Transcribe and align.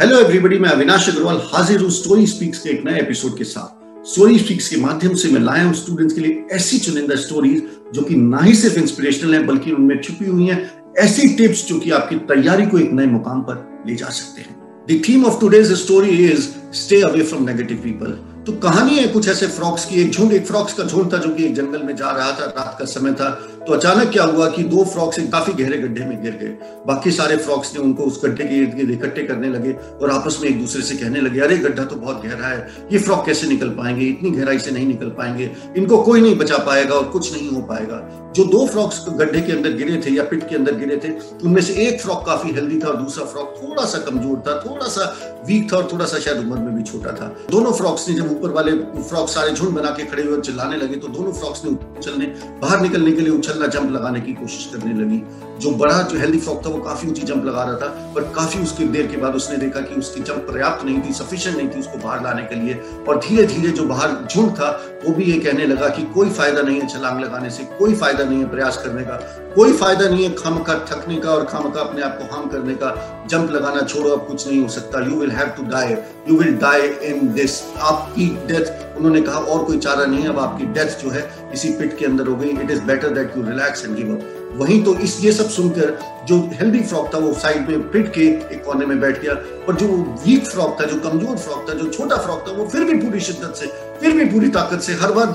Hello 0.00 0.18
everybody 0.20 0.56
मैं 0.58 0.68
अविनाश 0.70 1.08
अग्रवाल 1.08 1.36
हाजिर 1.44 1.80
हूँ 1.80 1.90
स्टोरी 1.90 2.26
स्पीक्स 2.26 2.58
के 2.58 2.70
एक 2.70 2.82
नए 2.84 2.98
एपिसोड 3.00 3.36
के 3.38 3.44
साथ। 3.44 4.06
स्टोरी 4.06 4.38
स्पीक्स 4.38 4.68
के 4.68 4.76
माध्यम 4.76 5.14
से 5.14 5.28
मैं 5.28 5.40
लाया 5.40 5.64
हूँ 5.64 5.74
स्टूडेंट्स 5.74 6.14
के 6.14 6.20
लिए 6.20 6.46
ऐसी 6.52 6.78
चुनिंदा 6.78 7.16
स्टोरीज 7.16 7.62
जो 7.94 8.02
कि 8.02 8.14
ना 8.14 8.38
ही 8.38 8.54
सिर्फ़ 8.54 8.78
इंस्पिरेशनल 8.78 9.34
है, 9.34 9.42
बल्कि 9.46 9.72
उनमें 9.72 10.00
छुपी 10.02 10.26
हुई 10.26 10.46
हैं, 10.46 10.58
ऐसी 10.98 11.28
टिप्स 11.36 11.66
जो 11.68 11.78
कि 11.78 11.90
आपकी 11.90 12.16
तैयारी 12.32 12.66
को 12.66 12.78
एक 12.78 12.92
नए 12.92 13.06
मुकाम 13.06 13.40
पर 13.42 13.84
ले 13.86 13.94
जा 13.94 14.08
सकते 14.08 14.42
हैं। 14.42 14.56
The 14.90 15.00
theme 15.08 15.24
of 15.26 15.40
today's 15.40 15.72
story 15.82 16.16
is 16.24 16.48
stay 16.74 17.00
away 17.02 17.22
from 17.22 17.44
negative 17.44 17.76
people 17.76 18.18
तो 18.46 18.52
कहानी 18.52 18.94
है 18.94 19.06
कुछ 19.08 19.28
ऐसे 19.28 19.46
फ्रॉक्स 19.46 19.84
की, 19.84 20.00
एक 20.02 20.10
झुंड, 20.10 20.32
एक 20.32 20.46
फ्रॉक्स 20.46 20.72
का 20.72 20.84
झुंड 20.84 21.12
था 21.12 21.18
जो 21.18 21.28
कि 21.30 21.44
एक 21.44 21.54
जंगल 21.54 21.82
में 21.82 21.96
जा 21.96 22.10
रहा 22.10 22.32
था, 22.32 22.44
रात 22.44 22.76
का 22.78 22.84
समय 22.84 23.12
था। 23.12 23.30
तो 23.66 23.72
अचानक 23.72 24.10
क्या 24.10 24.24
हुआ 24.24 24.48
कि 24.50 24.62
दो 24.62 24.84
फ्रॉक्स 24.84 25.18
एक 25.18 25.32
काफ़ी 25.32 25.52
गहरे 25.52 25.78
गड्ढे 25.78 26.04
में 26.04 26.22
गिर 26.22 26.32
गए। 26.32 26.82
बाकी 26.86 27.10
सारे 27.10 27.36
फ्रॉक्स 27.36 27.74
ने 27.74 27.80
उनको 27.80 28.02
उस 28.02 28.20
गड्ढे 28.24 28.44
के 28.44 28.54
इर्द 28.54 28.74
गिर्द 28.74 28.90
इकट्ठे 28.90 29.22
करने 29.22 29.48
लगे 29.48 29.72
और 29.72 30.10
आपस 30.10 30.38
में 30.42 30.48
एक 30.48 30.60
दूसरे 30.60 30.82
से 30.82 30.96
कहने 30.96 31.20
लगे, 31.20 31.40
अरे, 31.40 31.56
गड्ढा 31.58 31.84
तो 31.84 31.96
बहुत 31.96 32.22
गहरा 32.24 32.48
है, 32.48 32.68
ये 32.92 32.98
फ्रॉक 32.98 33.24
कैसे 33.26 33.46
निकल 33.46 33.68
पाएँगे? 33.68 34.06
इतनी 34.06 34.30
गहराई 34.30 34.58
से 34.58 34.70
नहीं 34.70 34.86
निकल 34.86 35.08
पाएँगे। 35.08 35.50
इनको 35.76 36.02
कोई 36.02 36.20
नहीं 36.20 36.36
बचा 36.36 36.58
पाएगा 36.58 36.94
और 36.94 37.04
कुछ 37.04 37.32
नहीं 37.32 37.48
हो 37.50 37.62
पाएगा। 37.62 38.20
जो 38.36 38.44
दो 38.44 38.66
फ्रॉक्स 38.66 39.04
गड्ढे 39.08 39.40
के 39.40 39.52
अंदर 39.52 39.72
गिरे 39.72 40.02
थे 40.06 40.10
या 40.10 40.22
पिट 40.24 40.48
के 40.48 40.56
अंदर 40.56 40.74
गिरे 40.74 40.96
थे, 40.96 41.10
उनमें 41.44 41.62
से 41.62 41.72
एक 41.86 42.00
फ्रॉक 42.00 42.26
काफ़ी 42.26 42.52
हेल्दी 42.52 42.78
था 42.78 42.88
और 42.88 42.96
दूसरा 42.96 43.24
फ्रॉक 43.24 43.54
थोड़ा 43.62 43.84
सा 43.84 43.98
कमज़ोर 43.98 44.42
था, 44.46 44.60
थोड़ा 44.60 44.86
सा 44.86 45.04
वीक 45.46 45.72
था 45.72 45.76
और 45.76 45.88
थोड़ा 45.92 46.04
सा 46.04 46.18
शायद 46.18 46.38
उम्र 46.38 46.58
में 46.58 46.74
भी 46.76 46.82
छोटा 46.82 47.12
था। 47.12 47.36
दोनों 47.50 47.72
फ्रॉक्स 47.72 48.08
ने 48.08 48.14
जब 48.14 48.33
ऊपर 48.34 48.50
वाले 48.50 48.72
फ्रॉक 49.02 49.28
सारे 49.28 49.52
झुंड 49.52 49.74
बना 49.76 49.90
के 49.90 50.04
खड़े 50.04 50.22
हुए 50.22 50.40
चिल्लाने 50.40 50.76
लगे 50.76 50.96
तो 50.96 51.08
दोनों 51.10 51.32
फ्रॉक्स 51.32 51.64
ने 51.64 51.70
उछलने 51.70 52.26
बाहर 52.62 52.80
निकलने 52.80 53.12
के 53.12 53.22
लिए 53.22 53.32
उछलना 53.32 53.66
जंप 53.68 53.90
लगाने 53.92 54.20
की 54.20 54.32
कोशिश 54.34 54.70
करने 54.74 54.94
लगी। 54.94 55.22
जो 55.60 55.70
बड़ा, 55.72 56.00
जो 56.02 56.18
हेल्दी 56.18 56.38
फ्रॉक 56.38 56.64
था, 56.64 56.70
वो 56.70 56.78
काफ़ी 56.80 57.08
ऊँची 57.08 57.22
जंप 57.22 57.44
लगा 57.44 57.62
रहा 57.64 57.76
था, 57.76 57.88
पर 58.14 58.22
काफ़ी 58.36 58.62
उसकी 58.62 58.84
देर 58.94 59.06
के 59.06 59.16
बाद 59.16 59.34
उसने 59.34 59.56
देखा 59.56 59.80
कि 59.80 59.94
उसकी 59.94 60.20
जंप 60.20 60.46
पर्याप्त 60.48 60.84
नहीं 60.84 61.02
थी 61.02 61.12
सफिशियंट 61.14 61.56
नहीं 61.58 61.68
थी 61.70 61.80
उसको 61.80 61.98
बाहर 61.98 62.22
लाने 62.24 62.42
के 62.42 62.54
लिए। 62.54 62.74
और 63.08 63.18
धीरे 63.18 63.46
धीरे 63.46 63.70
जो 63.70 63.84
बाहर 63.84 64.16
झुंड 64.30 64.50
था, 64.52 64.70
वो 65.04 65.14
भी 65.14 65.24
ये 65.24 65.38
कहने 65.40 65.66
लगा 65.66 65.88
कि 65.88 66.02
कोई 66.14 66.30
फ़ायदा 66.30 66.62
नहीं 66.62 66.80
है 66.80 66.88
छलांग 66.88 67.20
लगाने 67.20 67.50
से, 67.50 67.64
कोई 67.78 67.94
फ़ायदा 67.94 68.24
नहीं 68.24 68.38
है 68.38 68.50
प्रयास 68.50 68.82
करने 68.84 69.04
का, 69.04 69.16
कोई 69.54 69.72
फ़ायदा 69.72 70.08
नहीं 70.08 70.24
है 70.24 70.34
खाम 70.34 70.58
का 70.62 70.74
थकने 70.90 71.16
का 71.16 71.30
और 71.30 71.44
खाम 71.44 71.70
का 71.70 71.80
अपने 71.80 72.02
आप 72.02 72.18
को 72.18 72.34
हार्म 72.34 72.48
करने 72.50 72.74
का, 72.74 72.90
जंप 73.30 73.50
लगाना 73.50 73.82
छोड़ो, 73.82 74.10
अब 74.10 74.26
कुछ 74.26 74.46
नहीं 74.48 74.62
हो 74.62 74.68
सकता 74.68 75.04
you 75.06 75.20
will 75.20 75.30
have 75.30 75.48
to 75.56 75.62
die 75.70 75.94
you 76.28 76.38
will 76.38 76.56
die 76.58 76.88
in 77.10 77.32
this 77.34 77.62
आपकी 77.82 78.23
डेथ 78.48 78.96
उन्होंने 78.96 79.20
कहा, 79.20 79.38
और 79.38 79.64
कोई 79.64 79.78
चारा 79.78 80.04
नहीं 80.04 80.26
अब 80.28 80.38
आपकी 80.38 80.66
डेथ 80.72 81.02
जो 81.02 81.10
है, 81.10 81.28
इसी 81.54 81.68
पिट 81.78 81.96
के 81.98 82.06
अंदर 82.06 82.26
हो 82.26 82.36
गई। 82.36 82.48
It 82.52 82.70
is 82.70 82.80
better 82.82 83.14
that 83.14 83.36
you 83.36 83.42
relax 83.42 83.84
and 83.84 83.96
give 83.96 84.14
up 84.14 84.40
वहीं 84.56 84.82
तो 84.84 84.94
इस, 84.94 85.18
ये 85.24 85.30
सब 85.32 85.48
सुनकर 85.50 85.98
जो 86.26 86.36
हेल्दी 86.52 86.80
फ्रॉक 86.80 87.08
था, 87.14 87.18
वो 87.18 87.32
साइड 87.34 87.68
में 87.68 87.90
पिट 87.90 88.12
के 88.14 88.26
एक 88.54 88.62
कोने 88.64 88.86
में 88.86 89.00
बैठ 89.00 89.20
गया। 89.22 89.34
पर 89.66 89.74
जो 89.74 89.86
वीक 90.26 90.44
फ्रॉक 90.46 90.76
था, 90.80 90.84
जो 90.86 90.98
कमज़ोर 91.00 91.36
फ्रॉक 91.36 91.68
था, 91.68 91.74
जो 91.74 91.88
छोटा 91.88 92.16
फ्रॉक 92.16 92.44
था, 92.48 92.52
वो 92.52 92.66
फिर 92.66 92.84
भी 92.84 92.94
पूरी 92.98 93.20
शिद्दत 93.20 93.54
से, 93.56 93.66
फिर 94.00 94.12
भी 94.12 94.24
पूरी 94.24 94.48
ताकत 94.48 94.80
से 94.80 94.92
हर 94.92 95.12
बार 95.12 95.32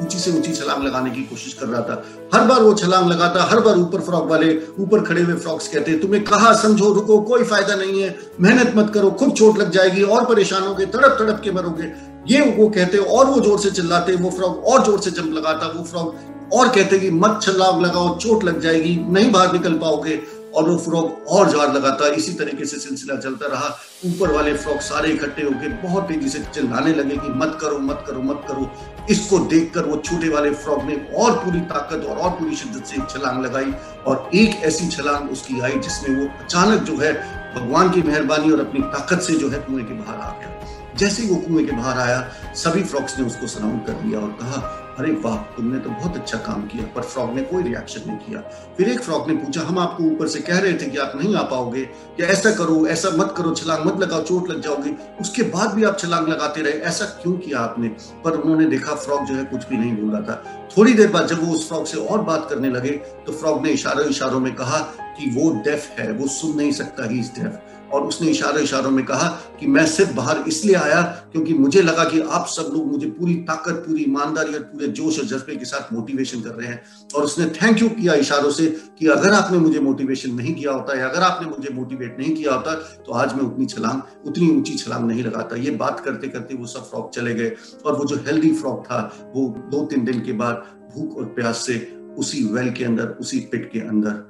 ऊँची 0.00 0.18
से 0.18 0.30
ऊँची 0.30 0.52
छलांग 0.52 0.84
लगाने 0.84 1.10
की 1.10 1.22
कोशिश 1.22 1.54
कर 1.54 1.66
रहा 1.66 1.80
था। 1.80 2.04
हर 2.34 2.46
बार 2.46 2.62
वो 2.62 2.74
छलांग 2.74 3.08
लगाता, 3.10 3.42
हर 3.44 3.60
बार 3.60 3.78
ऊपर 3.78 4.00
फ्रॉक 4.00 4.28
वाले, 4.30 4.54
ऊपर 4.78 5.00
खड़े 5.00 5.22
हुए 5.22 5.34
फ्रॉक्स 5.36 5.68
कहते, 5.68 5.96
तुम्हें 5.98 6.22
कहा 6.24 6.52
समझो? 6.52 6.92
रुको, 6.92 7.18
कोई 7.22 7.44
फ़ायदा 7.44 7.74
नहीं 7.74 8.02
है। 8.02 8.16
मेहनत 8.40 8.72
मत 8.76 8.90
करो 8.94 9.10
खुद 9.10 9.32
चोट 9.32 9.58
लग 9.58 9.70
जाएगी 9.70 10.02
और 10.02 10.24
परेशान 10.24 10.62
होगे 10.62 10.86
तड़प 10.86 11.16
तड़प 11.18 11.40
के 11.44 11.52
मरोगे। 11.52 11.92
ये 12.26 12.40
वो 12.52 12.68
कहते 12.68 12.98
हैं, 12.98 13.04
और 13.06 13.26
वो 13.26 13.40
ज़ोर 13.40 13.58
से 13.60 13.70
चिल्लाते 13.70 14.14
वो 14.16 14.30
फ्रॉक 14.30 14.64
और 14.64 14.84
ज़ोर 14.86 15.00
से 15.00 15.10
जंप 15.10 15.32
लगाता 15.34 15.66
वो 15.68 15.84
फ्रॉक 15.84 16.52
और 16.52 16.68
कहते 16.68 16.98
कि 16.98 17.10
मत 17.12 17.38
छलांग 17.42 17.80
लगाओ, 17.82 18.16
चोट 18.18 18.44
लग 18.44 18.60
जाएगी, 18.60 18.94
नहीं 19.08 19.30
बाहर 19.32 19.52
निकल 19.52 19.74
पाओगे, 19.78 20.20
और 20.54 20.68
वो 20.68 20.76
फ्रॉक 20.78 21.26
और 21.30 21.50
जार 21.50 21.72
लगाता 21.74 22.06
इसी 22.14 22.32
तरीके 22.34 22.64
से 22.66 22.78
सिलसिला 22.78 23.16
चलता 23.16 23.46
रहा। 23.46 23.68
ऊपर 24.06 24.32
वाले 24.32 24.54
फ्रॉक 24.54 24.80
सारे 24.82 25.10
इकट्ठे 25.10 25.42
होके 25.42 25.68
बहुत 25.82 26.08
तेज़ी 26.08 26.28
से 26.28 26.38
चिल्लाने 26.54 26.94
लगे 26.94 27.16
कि 27.16 27.28
मत 27.36 27.56
करो 27.60 27.78
मत 27.80 28.04
करो 28.06 28.22
मत 28.22 28.42
करो। 28.48 28.70
इसको 29.10 29.38
देखकर 29.46 29.86
वो 29.86 29.96
छोटे 29.98 30.28
वाले 30.28 30.50
फ्रॉक 30.52 30.82
ने 30.84 30.94
और 31.16 31.36
पूरी 31.44 31.60
ताकत 31.70 32.06
और 32.06 32.18
और 32.18 32.30
पूरी 32.30 32.56
शिद्दत 32.56 32.86
से 32.86 33.02
छलांग 33.10 33.44
लगाई, 33.44 33.72
और 34.06 34.30
एक 34.34 34.64
ऐसी 34.64 34.88
छलांग 34.88 35.30
उसकी 35.30 35.60
आई 35.60 35.78
जिसमें 35.78 36.16
वो 36.16 36.28
अचानक 36.40 36.82
जो 36.82 36.96
है 36.98 37.12
भगवान 37.54 37.90
की 37.90 38.02
मेहरबानी 38.02 38.50
और 38.50 38.60
अपनी 38.60 38.80
ताकत 38.80 39.20
से 39.20 39.34
जो 39.34 39.50
है 39.50 39.58
कुएँ 39.58 39.84
के 39.84 39.94
बाहर 39.94 40.20
आ 40.20 40.30
गया। 40.38 40.48
जैसे 40.96 41.22
ही 41.22 41.28
वो 41.28 41.36
कुएँ 41.36 41.66
के 41.66 41.72
बाहर 41.72 41.98
आया, 41.98 42.30
सभी 42.54 42.82
फ्रॉक्स 42.82 43.18
ने 43.18 43.26
उसको 43.26 43.46
सराउंड 43.46 43.86
कर 43.86 44.04
लिया 44.04 44.20
और 44.20 44.28
कहा 44.28 44.79
अरे 44.98 45.12
वाह, 45.12 45.36
तुमने 45.36 45.78
तो 45.78 45.90
बहुत 45.90 46.16
अच्छा 46.16 46.38
काम 46.38 46.66
किया, 46.66 46.84
पर 46.84 47.02
फ्रॉग 47.02 47.34
ने 47.34 47.42
कोई 47.42 47.62
रिएक्शन 47.62 48.00
नहीं 48.06 48.18
किया। 48.18 48.40
फिर 48.76 48.88
एक 48.88 49.00
फ्रॉग 49.00 49.28
ने 49.28 49.34
पूछा, 49.34 49.60
हम 49.60 49.78
आपको 49.78 50.04
ऊपर 50.04 50.28
से 50.28 50.40
कह 50.40 50.58
रहे 50.58 50.72
थे 50.72 50.86
कि 50.86 50.98
आप 50.98 51.12
नहीं 51.16 51.34
आ 51.36 51.42
पाओगे, 51.42 51.88
या 52.20 52.26
ऐसा 52.26 52.50
करो, 52.50 52.86
ऐसा 52.86 53.10
मत 53.10 53.34
करो, 53.36 53.54
छलांग 53.54 53.86
मत 53.86 54.00
लगाओ, 54.00 54.22
चोट 54.22 54.50
लग 54.50 54.60
जाओगे। 54.60 54.94
उसके 55.20 55.42
बाद 55.42 55.74
भी 55.74 55.84
आप 55.84 55.98
छलांग 55.98 56.28
लगाते 56.28 56.62
रहे, 56.62 56.72
ऐसा 56.72 57.04
क्यों 57.22 57.36
किया 57.38 57.58
आपने? 57.58 57.88
पर 58.24 58.30
उन्होंने 58.32 58.66
देखा, 58.66 58.94
फ्रॉग 58.94 59.24
जो 59.24 59.34
है 59.34 59.44
कुछ 59.44 59.68
भी 59.68 59.76
नहीं 59.76 59.96
बोल 59.96 60.10
रहा 60.10 60.20
था। 60.20 60.68
थोड़ी 60.76 60.92
देर 60.92 61.10
बाद 61.10 61.26
जब 61.26 61.44
वो 61.44 61.54
उस 61.54 61.68
फ्रॉग 61.68 61.86
से 61.86 61.98
और 61.98 62.22
बात 62.22 62.46
करने 62.50 62.70
लगे 62.70 62.90
तो 63.26 63.32
फ्रॉग 63.32 63.62
ने 63.62 63.70
इशारों 63.70 64.04
इशारों 64.06 64.40
में 64.40 64.54
कहा 64.54 64.78
कि 65.18 65.30
वो 65.30 65.50
डेफ 65.64 65.98
है, 65.98 66.12
वो 66.12 66.26
सुन 66.28 66.56
नहीं 66.56 66.72
सकता 66.72 67.08
ही 67.08 67.20
इस 67.20 67.34
डेफ 67.34 67.60
और 67.92 68.02
उसने 68.02 68.30
इशारों 68.30 68.62
इशारों 68.62 68.90
में 68.90 69.04
कहा 69.04 69.28
कि 69.60 69.66
मैं 69.66 69.86
सिर्फ़ 69.86 70.12
बाहर 70.14 70.38
इसलिए 70.48 70.74
आया 70.76 71.00
क्योंकि 71.32 71.54
मुझे 71.54 71.82
लगा 71.82 72.04
कि 72.04 72.20
आप 72.20 72.46
सब 72.48 72.70
लोग 72.74 72.86
मुझे 72.86 73.06
पूरी 73.08 73.34
ताकत, 73.48 73.82
पूरी 73.86 74.02
ईमानदारी 74.02 74.54
और 74.54 74.62
पूरे 74.62 74.88
जोश 74.90 75.18
और 75.18 75.24
जज्बे 75.26 75.56
के 75.56 75.64
साथ 75.64 75.92
मोटिवेशन 75.92 76.40
कर 76.40 76.50
रहे 76.50 76.68
हैं। 76.68 76.82
और 77.16 77.24
उसने 77.24 77.46
थैंक 77.52 77.82
यू 77.82 77.88
किया 77.90 78.14
इशारों 78.16 78.50
से 78.50 78.66
कि 78.98 79.06
अगर 79.08 79.32
आपने 79.32 79.58
मुझे 79.58 79.80
मोटिवेशन 79.80 80.34
नहीं 80.34 80.54
किया 80.54 80.72
होता 80.72 80.98
या 80.98 81.08
अगर 81.08 81.22
आपने 81.22 81.48
मुझे 81.48 81.74
मोटिवेट 81.74 82.18
नहीं 82.18 82.34
किया 82.36 82.54
होता 82.54 82.74
तो 82.74 83.12
आज 83.14 83.34
मैं 83.34 83.42
उतनी 83.42 83.66
छलांग, 83.66 84.00
उतनी 84.26 84.50
ऊँची 84.50 84.74
छलांग 84.74 85.06
नहीं 85.06 85.24
लगाता। 85.24 85.56
ये 85.56 85.70
बात 85.76 86.00
करते 86.00 86.28
करते 86.28 86.54
वो 86.54 86.66
सब 86.66 86.90
फ्रॉक 86.90 87.10
चले 87.14 87.34
गए 87.34 87.52
और 87.86 87.96
वो 87.98 88.04
जो 88.04 88.16
हेल्दी 88.26 88.52
फ्रॉक 88.54 88.84
था, 88.86 89.00
वो 89.34 89.48
दो 89.70 89.84
तीन 89.86 90.04
दिन 90.04 90.20
के 90.20 90.32
बाद 90.34 90.64
भूख 90.94 91.16
और 91.18 91.24
प्यास 91.34 91.66
से 91.66 91.76
उसी 92.18 92.42
वेल 92.44 92.70
के 92.72 92.84
अंदर, 92.84 93.06
उसी 93.10 93.38
पिट 93.42 93.70
के 93.72 93.80
अंदर 93.80 94.24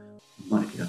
मर 0.53 0.65
गया। 0.77 0.89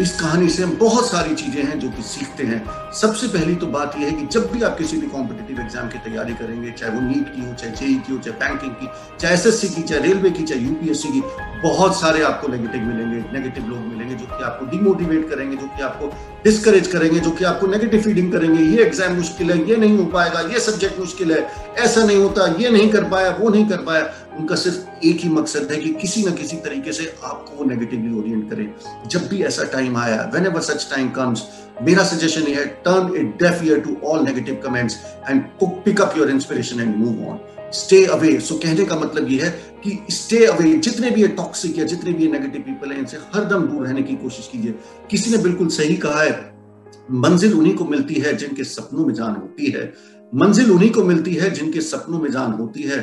इस 0.00 0.20
कहानी 0.20 0.48
से 0.48 0.62
हम 0.62 0.76
बहुत 0.78 1.08
सारी 1.08 1.34
चीज़ें 1.34 1.62
हैं 1.62 1.78
जो 1.78 1.88
कि 1.88 2.02
सीखते 2.02 2.44
हैं। 2.44 2.60
सबसे 2.92 3.26
पहली 3.28 3.54
तो 3.54 3.66
बात 3.66 3.96
यह 3.98 4.06
है 4.06 4.12
कि 4.12 4.26
जब 4.26 4.50
भी 4.52 4.62
आप 4.62 4.78
किसी 4.78 4.96
भी 4.96 5.06
कॉम्पिटेटिव 5.06 5.60
एग्ज़ाम 5.60 5.88
की 5.88 5.98
तैयारी 5.98 6.34
करेंगे, 6.34 6.70
चाहे 6.70 6.92
वो 6.92 7.00
नीट 7.00 7.34
की 7.34 7.44
हो, 7.46 7.52
चाहे 7.54 7.72
जेई 7.72 7.94
की 7.96 8.12
हो, 8.12 8.18
चाहे 8.18 8.38
बैंकिंग 8.38 8.72
की, 8.72 8.88
चाहे 9.20 9.34
एसएससी 9.34 9.68
की, 9.68 9.82
चाहे 9.82 10.00
रेलवे 10.00 10.30
की, 10.30 10.42
चाहे 10.42 10.60
यूपीएससी 10.60 11.08
की, 11.08 11.20
बहुत 11.62 12.00
सारे 12.00 12.22
आपको 12.22 12.48
नेगेटिव 12.48 12.82
मिलेंगे 12.82 13.24
नेगेटिव 13.32 13.66
लोग 13.68 13.78
मिलेंगे 13.78 14.14
जो 14.14 14.26
कि 14.26 14.44
आपको 14.44 14.66
डिमोटिवेट 14.66 15.28
करेंगे, 15.30 15.56
जो 15.56 15.66
कि 15.66 15.82
आपको 15.82 16.12
डिस्करेज 16.44 16.86
करेंगे, 16.86 17.20
जो 17.20 17.30
कि 17.30 17.44
आपको 17.44 17.66
नेगेटिव 17.66 18.02
फीडिंग 18.02 18.32
करेंगे, 18.32 18.62
ये 18.62 18.82
एग्ज़ाम 18.84 19.16
मुश्किल 19.16 19.50
है, 19.50 19.58
ये 19.68 19.76
नहीं 19.76 19.98
हो 19.98 20.04
पाएगा, 20.04 20.40
ये 20.40 20.60
सब्जेक्ट 20.60 20.98
मुश्किल 21.00 21.32
है, 21.32 21.46
ऐसा 21.78 22.04
नहीं 22.04 22.16
होता, 22.16 22.46
ये 22.60 22.70
नहीं 22.70 22.88
कर 22.90 23.04
पाया, 23.04 23.36
वो 23.40 23.48
नहीं 23.48 23.68
कर 23.68 23.76
पाया। 23.76 24.08
उनका 24.38 24.54
सिर्फ़ 24.54 25.06
एक 25.06 25.20
ही 25.20 25.28
मकसद 25.28 25.72
है 25.72 25.76
कि 25.76 25.92
किसी 25.94 26.22
ना 26.24 26.30
किसी 26.32 26.56
तरीके 26.64 26.92
से 26.92 27.12
आपको 27.24 27.56
वो 27.56 27.64
नेगेटिवली 27.64 28.18
ओरिएंट 28.18 28.50
करें। 28.50 29.08
जब 29.08 29.26
भी 29.28 29.42
ऐसा 29.42 29.64
टाइम 29.72 29.96
आया 29.96 30.22
when 30.34 30.46
ever 30.46 30.60
such 30.60 30.88
time 30.90 31.10
comes 31.10 31.42
मेरा 31.82 32.04
सजेशन 32.04 32.42
ये 32.42 32.54
है 32.54 32.66
turn 32.84 33.14
it 33.16 33.36
deaf 33.42 33.62
ear 33.64 33.80
to 33.80 33.96
all 34.04 34.24
negative 34.24 34.60
comments 34.64 34.96
and 35.30 35.42
pick 35.62 36.00
up 36.00 36.18
your 36.18 36.30
inspiration 36.30 36.80
and 36.80 36.96
move 36.96 37.28
on 37.28 37.38
stay 37.74 38.04
away 38.06 38.38
so 38.40 38.54
कहने 38.58 38.84
का 38.84 38.96
मतलब 38.96 39.30
ये 39.30 39.40
है 39.42 39.50
कि 39.84 39.98
स्टे 40.10 40.44
अवे 40.46 40.72
जितने 40.74 41.10
भी 41.10 41.22
ये 41.22 41.28
टॉक्सिक 41.38 41.78
या 41.78 41.84
जितने 41.84 42.12
भी 42.12 42.24
ये 42.24 42.30
नेगेटिव 42.32 42.62
पीपल 42.62 42.92
हैं, 42.92 42.98
इनसे 42.98 43.16
हरदम 43.34 43.66
दूर 43.66 43.86
रहने 43.86 44.02
की 44.02 44.14
कोशिश 44.16 44.48
कीजिए। 44.52 44.74
किसी 45.10 45.30
ने 45.30 45.38
बिल्कुल 45.38 45.68
सही 45.68 45.96
कहा 45.96 46.22
है, 46.22 46.32
मंजिल 47.12 47.54
उन्हीं 47.54 47.74
को 47.74 47.84
मिलती 47.84 48.14
है 48.14 48.36
जिनके 48.36 48.64
सपनों 48.64 49.06
में 49.06 49.14
जान 49.14 49.34
होती 49.34 49.70
है। 49.70 49.92
मंजिल 50.34 50.70
उन्हीं 50.70 50.90
को 50.90 51.04
मिलती 51.04 51.34
है 51.34 51.50
जिनके 51.50 51.80
सपनों 51.80 52.20
में 52.20 52.30
जान 52.30 52.52
होती 52.52 52.82
है। 52.82 52.98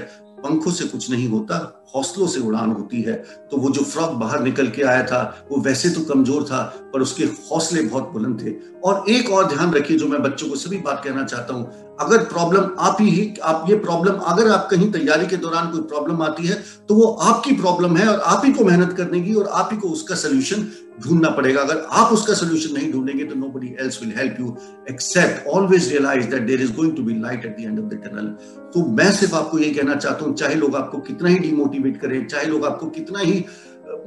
पंखों 0.46 0.72
से 0.72 0.86
कुछ 0.88 1.10
नहीं 1.12 1.28
होता, 1.30 1.58
हौसलों 1.96 2.28
से 2.28 2.40
उड़ान 2.40 2.72
होती 2.72 3.02
है। 3.02 3.14
तो 3.52 3.58
वो 3.58 3.70
जो 3.70 3.84
फ्रॉक 3.84 4.12
बाहर 4.20 4.42
निकल 4.44 4.68
के 4.70 4.82
आया 4.84 5.04
था, 5.06 5.48
वो 5.52 5.62
वैसे 5.62 5.90
तो 5.90 6.02
कमज़ोर 6.04 6.44
था, 6.44 6.62
पर 6.94 7.02
उसके 7.02 7.24
हौसले 7.24 7.82
बहुत 7.84 8.12
बुलंद 8.14 8.42
थे। 8.42 8.54
और 8.82 9.10
एक 9.10 9.30
और 9.30 9.48
ध्यान 9.50 9.74
रखिए 9.74 9.98
जो 9.98 10.08
मैं 10.08 10.22
बच्चों 10.24 10.50
को 10.50 10.56
सभी 10.58 10.78
बात 10.80 11.02
कहना 11.04 11.24
चाहता 11.26 11.54
हूँ, 11.54 11.98
अगर 12.02 12.24
प्रॉब्लम 12.26 12.70
आप 12.80 12.98
ही, 13.02 13.34
आप 13.44 13.66
ये 13.70 13.76
प्रॉब्लम, 13.78 14.14
अगर 14.26 14.50
आप 14.52 14.68
कहीं 14.72 14.92
तैयारी 14.92 15.28
के 15.28 15.38
दौरान 15.38 15.72
कोई 15.72 15.82
प्रॉब्लम 15.84 16.22
आती 16.22 16.48
है 16.48 16.56
तो 16.90 16.96
वो 16.96 17.06
आपकी 17.24 17.52
प्रॉब्लम 17.56 17.96
है 17.98 18.08
और 18.08 18.20
आप 18.22 18.42
ही 18.46 18.52
को 18.54 18.64
मेहनत 18.64 18.94
करने 18.98 19.22
की 19.22 19.34
और 19.34 19.48
आप 19.54 19.70
ही 19.72 19.78
को 19.78 19.90
उसका 19.90 20.16
सोल्यूशन 20.18 20.68
ढूंढना 21.00 21.30
पड़ेगा। 21.30 21.62
अगर 21.62 21.86
आप 21.92 22.12
उसका 22.14 22.34
सोल्यूशन 22.34 22.74
नहीं 22.74 22.92
ढूंढेंगे 22.92 23.24
तो 23.26 23.36
nobody 23.50 23.76
else 23.82 24.02
will 24.02 24.14
help 24.18 24.40
you 24.40 24.56
except 24.90 25.48
always 25.56 25.92
realize 25.92 26.30
that 26.30 26.48
there 26.48 26.62
is 26.62 26.74
going 26.76 26.96
to 26.98 27.04
be 27.04 27.20
light 27.22 27.46
at 27.46 27.58
the 27.58 27.66
end 27.66 27.80
of 27.80 27.86
the 27.94 28.02
tunnel 28.06 28.28
तो 28.74 28.86
मैं 28.98 29.12
सिर्फ़ 29.12 29.36
आपको 29.36 29.60
ये 29.60 29.70
कहना 29.74 29.96
चाहता 29.96 30.26
हूँ, 30.26 30.36
चाहे 30.36 30.56
लोग 30.56 30.76
आपको 30.76 30.98
कितना 31.08 31.30
ही 31.30 31.40
डिमोटिवेट 31.40 32.02
करें, 32.02 32.26
चाहे 32.28 32.46
लोग 32.46 32.66
आपको 32.66 32.90
कितना 32.90 33.20
ही 33.20 33.46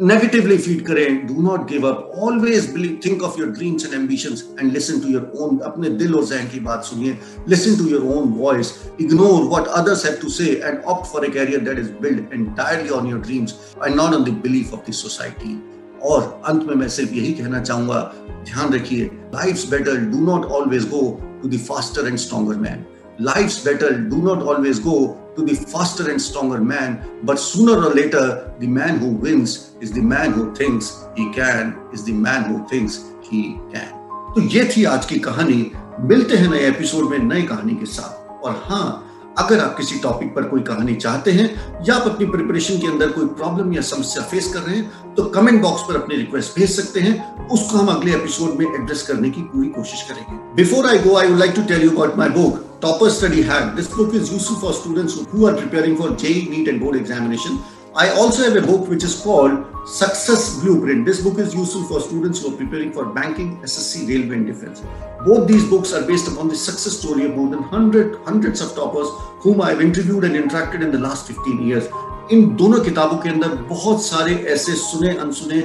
नेगेटिवली 0.02 0.56
फ़ीड 0.58 0.85
करें 0.87 1.26
do 1.26 1.43
not 1.43 1.69
give 1.70 1.87
up 1.88 2.12
always 2.25 2.67
think 3.05 3.23
of 3.23 3.38
your 3.40 3.49
dreams 3.50 3.85
and 3.85 3.94
ambitions 3.94 4.44
and 4.61 4.73
listen 4.73 5.00
to 5.00 5.08
your 5.08 5.32
own 5.38 5.58
अपने 5.64 5.90
दिल 6.02 6.14
और 6.14 6.25
जहन 6.26 6.49
की 6.49 6.61
बात 6.61 6.85
सुनिए। 6.85 7.19
Listen 7.49 7.76
to 7.79 7.88
your 7.88 8.05
own 8.17 8.29
voice 8.38 8.73
ignore 9.00 9.49
what 9.49 9.67
others 9.79 10.05
have 10.06 10.19
to 10.23 10.29
say 10.31 10.46
and 10.55 10.79
opt 10.85 11.12
for 11.12 11.26
a 11.26 11.32
career 11.32 11.61
that 11.64 11.79
is 11.79 11.90
build 12.02 12.32
entirely 12.32 12.88
on 12.99 13.11
your 13.11 13.20
dreams 13.20 13.55
and 13.85 13.94
not 13.96 14.14
on 14.14 14.25
the 14.25 14.40
belief 14.43 14.73
of 14.75 14.90
the 14.90 14.94
society 14.94 15.58
और 16.03 16.43
अंत 16.47 16.65
में 16.65 16.75
मैं 16.75 16.89
सिर्फ़ 16.89 17.15
यही 17.15 17.33
कहना 17.33 17.62
चाहूँगा 17.62 18.00
ध्यान 18.45 18.73
रखिए 18.75 19.11
life 19.35 19.71
better 19.71 19.97
do 19.97 20.21
not 20.27 20.45
always 20.45 20.89
go 20.89 21.21
to 21.43 21.59
faster 21.59 22.09
and 22.09 22.17
stronger 22.17 22.56
man 22.56 22.85
life 23.21 23.65
better 23.65 23.95
do 23.95 24.17
not 24.17 24.43
always 24.43 24.83
go 24.83 25.25
to 25.39 25.45
the 25.45 25.55
faster 25.55 26.11
and 26.11 26.21
stronger 26.21 26.61
man, 26.61 26.99
but 27.23 27.39
sooner 27.39 27.77
or 27.87 27.95
later, 27.95 28.53
the 28.59 28.67
man 28.67 28.99
who 28.99 29.06
wins 29.06 29.71
is 29.81 29.93
the 29.93 30.00
man 30.00 30.33
who 30.33 30.53
thinks 30.53 31.05
he 31.17 31.33
can, 31.33 31.77
is 31.93 32.03
the 32.05 32.12
man 32.12 32.43
who 32.45 32.67
thinks 32.67 32.97
he 33.31 33.43
can. 33.73 33.93
तो 34.35 34.41
ये 34.41 34.65
थी 34.77 34.85
आज 34.85 35.06
की 35.06 35.19
कहानी। 35.19 35.71
मिलते 36.00 36.37
हैं 36.37 36.49
नए 36.50 36.67
episode 36.69 37.11
में 37.11 37.19
नई 37.19 37.43
कहानी 37.43 37.75
के 37.75 37.87
साथ। 37.87 38.43
और 38.45 38.62
हाँ 38.65 39.07
अगर 39.38 39.60
आप 39.60 39.76
किसी 39.76 39.98
टॉपिक 39.98 40.34
पर 40.34 40.42
कोई 40.42 40.60
कहानी 40.60 40.94
चाहते 40.94 41.30
हैं, 41.30 41.48
या 41.88 41.94
आप 41.94 42.06
अपनी 42.06 42.26
प्रिपरेशन 42.26 42.78
के 42.78 42.86
अंदर 42.86 43.10
कोई 43.10 43.26
प्रॉब्लम 43.26 43.72
या 43.72 43.82
समस्या 43.82 44.22
फेस 44.22 44.52
कर 44.54 44.60
रहे 44.60 44.76
हैं 44.76 45.14
तो 45.14 45.25
कमेंट 45.25 45.60
बॉक्स 45.62 45.82
पर 45.82 45.96
अपनी 45.96 46.16
रिक्वेस्ट 46.16 46.58
भेज 46.58 46.70
सकते 46.70 47.00
हैं। 47.00 47.48
उसको 47.48 47.78
हम 47.78 47.88
अगले 47.88 48.14
एपिसोड 48.14 48.54
में 48.54 48.66
एड्रेस 48.66 49.02
करने 49.02 49.30
की 49.30 49.42
पूरी 49.42 49.69
कोशिश 49.69 50.02
करेंगे। 50.02 50.38
Before 50.54 50.86
I 50.86 50.98
go 50.98 51.16
I 51.16 51.28
would 51.28 51.38
like 51.38 51.52
to 51.56 51.62
tell 51.62 51.82
you 51.82 51.90
about 51.90 52.16
my 52.19 52.28
book 52.28 52.64
topper 52.82 53.10
study 53.10 53.42
examination. 56.96 57.58
I 57.96 58.11
also 58.11 58.44
have 58.44 58.62
a 58.62 58.67
book 58.67 58.87
which 58.88 59.02
is 59.02 59.20
called 59.20 59.64
Success 59.88 60.61
Blueprint. 60.61 61.06
This 61.06 61.23
book 61.23 61.38
is 61.38 61.55
useful 61.55 61.85
for 61.85 62.00
students 62.00 62.43
who 62.43 62.52
are 62.52 62.56
preparing 62.56 62.93
for 62.93 63.06
banking, 63.06 63.58
SSC, 63.62 64.06
railway 64.08 64.37
and 64.37 64.46
defense. 64.46 64.82
Both 65.25 65.49
these 65.49 65.64
books 65.69 65.94
are 65.94 66.06
based 66.06 66.29
upon 66.29 66.49
the 66.49 66.55
success 66.56 66.99
story 66.99 67.25
of 67.25 67.35
more 67.35 67.49
than 67.49 67.61
100, 67.61 68.20
hundreds 68.26 68.61
of 68.61 68.75
toppers 68.75 69.08
whom 69.40 69.62
I 69.62 69.70
have 69.70 69.81
interviewed 69.81 70.25
and 70.25 70.37
interacted 70.37 70.82
in 70.82 70.93
the 70.93 70.99
last 70.99 71.26
15 71.26 71.67
years. 71.67 71.88
इन 72.32 72.56
दोनों 72.56 72.79
किताबों 72.85 73.17
के 73.19 73.29
अंदर 73.29 73.55
बहुत 73.69 74.02
सारे 74.05 74.35
ऐसे 74.55 74.75
सुने 74.76 75.17
अनसुने 75.17 75.61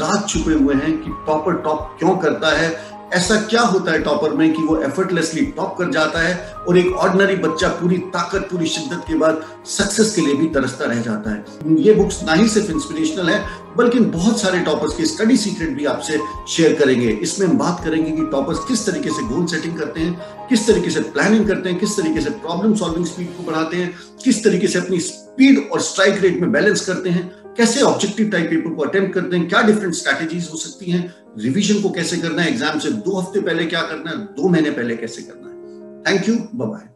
राज 0.00 0.28
छुपे 0.28 0.52
हुए 0.52 0.74
हैं 0.74 0.92
कि 1.02 1.10
टॉपर 1.26 1.56
टॉप 1.64 1.96
क्यों 1.98 2.16
करता 2.22 2.50
है 2.58 2.70
ऐसा 3.16 3.36
क्या 3.40 3.60
होता 3.62 3.92
है 3.92 4.02
टॉपर 4.02 4.32
में 4.32 4.52
कि 4.54 4.62
वो 4.62 4.76
एफर्टलेसली 4.82 5.44
टॉप 5.56 5.76
कर 5.78 5.90
जाता 5.90 6.20
है 6.20 6.34
और 6.68 6.78
एक 6.78 6.86
ऑर्डनरी 6.86 7.36
बच्चा 7.36 7.68
पूरी 7.68 7.98
ताकत, 8.14 8.48
पूरी 8.50 8.66
शिद्दत 8.66 9.04
के 9.08 9.14
बाद 9.14 9.44
सक्सेस 9.66 10.14
के 10.14 10.22
लिए 10.22 10.34
भी 10.34 10.46
तरसता 10.46 10.84
रह 10.84 11.00
जाता 11.00 11.30
है? 11.30 11.44
ये 11.78 11.94
बुक्स 11.94 12.22
ना 12.22 12.32
ही 12.32 12.48
सिर्फ़ 12.48 12.70
इंस्पिरेशनल 12.72 13.30
है, 13.30 13.40
बल्कि 13.76 14.00
बहुत 14.00 14.40
सारे 14.40 14.60
टॉपर्स 14.60 14.96
के 14.96 15.04
स्टडी 15.04 15.36
सीक्रेट 15.36 15.70
भी 15.70 15.84
आपसे 15.84 16.18
शेयर 16.48 16.74
करेंगे। 16.74 17.08
इसमें 17.08 17.46
हम 17.46 17.58
बात 17.58 17.80
करेंगे 17.84 18.10
कि 18.10 18.26
टॉपर्स 18.32 18.58
किस 18.68 18.86
तरीके 18.86 19.10
से 19.10 19.22
गोल 19.22 19.46
सेटिंग 19.46 19.78
करते 19.78 20.00
हैं, 20.00 20.46
किस 20.48 20.66
तरीके 20.66 20.90
से 20.90 21.00
प्लानिंग 21.00 21.48
करते 21.48 21.70
हैं, 21.70 21.78
किस 21.78 21.96
तरीके 21.96 22.20
से 22.20 22.30
प्रॉब्लम 22.30 22.74
सॉल्विंग 22.74 23.06
स्पीड 23.06 23.36
को 23.36 23.50
बढ़ाते 23.50 23.76
हैं, 23.76 23.92
किस 24.24 24.44
तरीके 24.44 24.66
से 24.66 24.78
अपनी 24.78 25.00
स्पीड 25.00 25.68
और 25.72 25.80
स्ट्राइक 25.80 26.22
रेट 26.22 26.40
में 26.40 26.52
बैलेंस 26.52 26.86
करते 26.86 27.10
हैं, 27.10 27.28
कैसे 27.56 27.82
ऑब्जेक्टिव 27.82 28.30
टाइप 28.30 28.50
पेपर 28.50 28.74
को 28.74 28.82
अटेम्प्ट 28.82 29.14
करते 29.14 29.36
हैं, 29.36 29.48
क्या 29.48 29.62
डिफरेंट 29.62 29.94
स्ट्रैटेजीज 29.94 30.48
हो 30.52 30.56
सकती 30.56 30.90
हैं 30.90 31.14
रिवीजन 31.38 31.80
को 31.82 31.90
कैसे 31.90 32.16
करना 32.16 32.42
है? 32.42 32.48
एग्ज़ाम 32.48 32.78
से 32.78 32.90
दो 32.90 33.20
हफ़्ते 33.20 33.40
पहले 33.40 33.66
क्या 33.66 33.82
करना 33.82 34.10
है? 34.10 34.16
दो 34.16 34.48
महीने 34.48 34.70
पहले 34.70 34.96
कैसे 34.96 35.22
करना 35.22 35.48
है? 35.48 35.54
Thank 36.02 36.28
you 36.28 36.36
bye 36.54 36.95